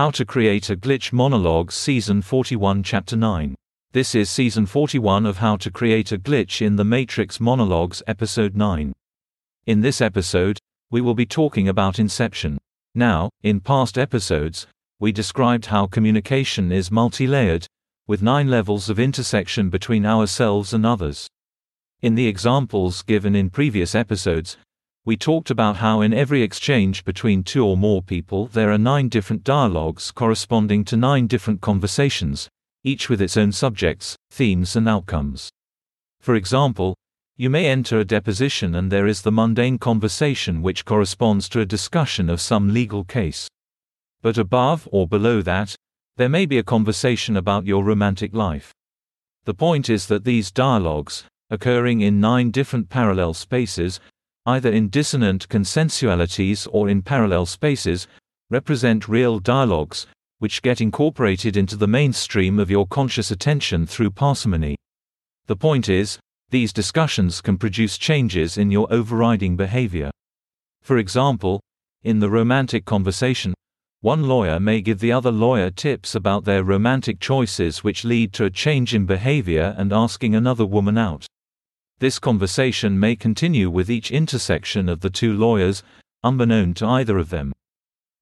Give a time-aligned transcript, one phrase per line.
[0.00, 3.54] How to Create a Glitch Monologue Season 41 Chapter 9.
[3.92, 8.56] This is Season 41 of How to Create a Glitch in the Matrix Monologues Episode
[8.56, 8.94] 9.
[9.66, 10.58] In this episode,
[10.90, 12.56] we will be talking about inception.
[12.94, 14.66] Now, in past episodes,
[14.98, 17.66] we described how communication is multi layered,
[18.06, 21.28] with nine levels of intersection between ourselves and others.
[22.00, 24.56] In the examples given in previous episodes,
[25.10, 29.08] we talked about how in every exchange between two or more people there are nine
[29.08, 32.48] different dialogues corresponding to nine different conversations,
[32.84, 35.50] each with its own subjects, themes, and outcomes.
[36.20, 36.94] For example,
[37.36, 41.66] you may enter a deposition and there is the mundane conversation which corresponds to a
[41.66, 43.48] discussion of some legal case.
[44.22, 45.74] But above or below that,
[46.18, 48.72] there may be a conversation about your romantic life.
[49.44, 53.98] The point is that these dialogues, occurring in nine different parallel spaces,
[54.46, 58.06] either in dissonant consensualities or in parallel spaces,
[58.50, 60.06] represent real dialogues,
[60.38, 64.76] which get incorporated into the mainstream of your conscious attention through parsimony.
[65.46, 66.18] The point is,
[66.50, 70.10] these discussions can produce changes in your overriding behavior.
[70.82, 71.60] For example,
[72.02, 73.54] in the romantic conversation,
[74.00, 78.46] one lawyer may give the other lawyer tips about their romantic choices which lead to
[78.46, 81.26] a change in behavior and asking another woman out.
[82.00, 85.82] This conversation may continue with each intersection of the two lawyers,
[86.24, 87.52] unbeknown to either of them.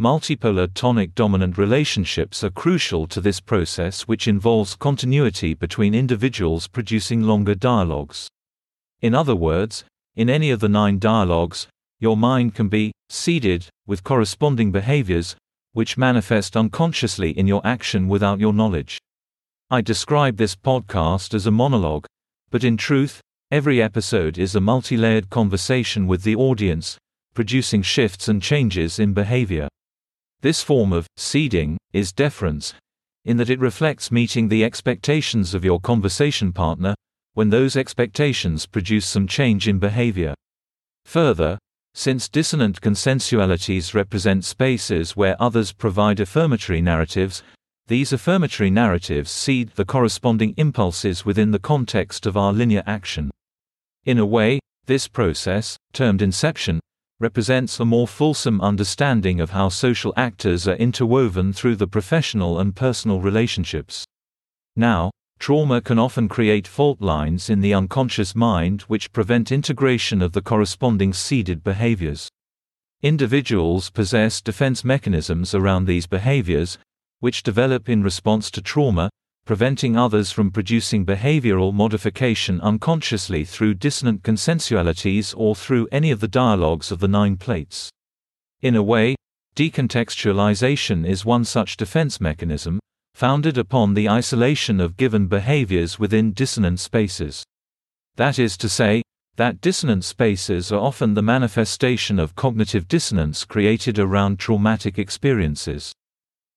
[0.00, 7.20] Multipolar tonic dominant relationships are crucial to this process, which involves continuity between individuals producing
[7.20, 8.28] longer dialogues.
[9.02, 11.68] In other words, in any of the nine dialogues,
[12.00, 15.36] your mind can be seeded with corresponding behaviors,
[15.74, 18.98] which manifest unconsciously in your action without your knowledge.
[19.70, 22.06] I describe this podcast as a monologue,
[22.50, 23.20] but in truth,
[23.52, 26.98] Every episode is a multi layered conversation with the audience,
[27.32, 29.68] producing shifts and changes in behavior.
[30.40, 32.74] This form of seeding is deference,
[33.24, 36.96] in that it reflects meeting the expectations of your conversation partner,
[37.34, 40.34] when those expectations produce some change in behavior.
[41.04, 41.56] Further,
[41.94, 47.44] since dissonant consensualities represent spaces where others provide affirmatory narratives,
[47.88, 53.30] these affirmatory narratives seed the corresponding impulses within the context of our linear action.
[54.04, 56.80] In a way, this process, termed inception,
[57.18, 62.76] represents a more fulsome understanding of how social actors are interwoven through the professional and
[62.76, 64.04] personal relationships.
[64.74, 70.32] Now, trauma can often create fault lines in the unconscious mind which prevent integration of
[70.32, 72.28] the corresponding seeded behaviors.
[73.02, 76.78] Individuals possess defense mechanisms around these behaviors,
[77.20, 79.10] which develop in response to trauma,
[79.44, 86.28] preventing others from producing behavioral modification unconsciously through dissonant consensualities or through any of the
[86.28, 87.88] dialogues of the nine plates.
[88.60, 89.14] In a way,
[89.54, 92.80] decontextualization is one such defense mechanism,
[93.14, 97.44] founded upon the isolation of given behaviors within dissonant spaces.
[98.16, 99.02] That is to say,
[99.36, 105.92] that dissonant spaces are often the manifestation of cognitive dissonance created around traumatic experiences.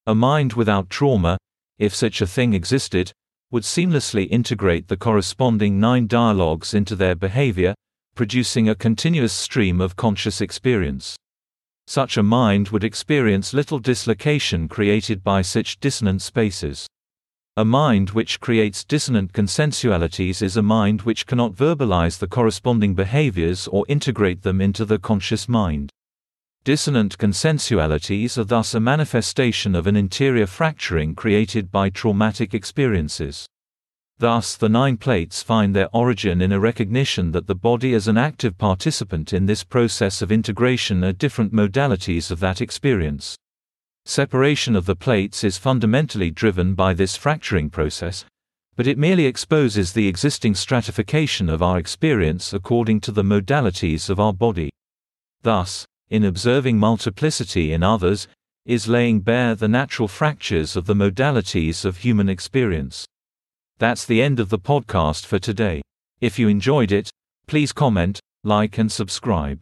[0.06, 1.38] A mind without trauma,
[1.78, 3.12] if such a thing existed,
[3.52, 7.74] would seamlessly integrate the corresponding nine dialogues into their behavior,
[8.16, 11.16] producing a continuous stream of conscious experience.
[11.88, 16.88] Such a mind would experience little dislocation created by such dissonant spaces.
[17.58, 23.68] A mind which creates dissonant consensualities is a mind which cannot verbalize the corresponding behaviors
[23.68, 25.92] or integrate them into the conscious mind.
[26.66, 33.47] Dissonant consensualities are thus a manifestation of an interior fracturing created by traumatic experiences.
[34.18, 38.18] Thus, the nine plates find their origin in a recognition that the body as an
[38.18, 43.38] active participant in this process of integration are different modalities of that experience.
[44.03, 48.26] Separation of the plates is fundamentally driven by this fracturing process,
[48.76, 54.20] but it merely exposes the existing stratification of our experience according to the modalities of
[54.20, 54.70] our body.
[55.41, 58.28] Thus, in observing multiplicity in others,
[58.66, 63.06] is laying bare the natural fractures of the modalities of human experience.
[63.78, 65.82] That's the end of the podcast for today.
[66.22, 67.09] If you enjoyed it,
[67.47, 69.59] please comment, like, and subscribe.